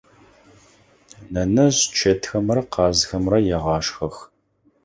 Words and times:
Нэнэжъ 1.33 1.81
чэтхэмрэ 1.97 2.61
къазхэмрэ 2.73 3.37
егъашхэх. 3.55 4.15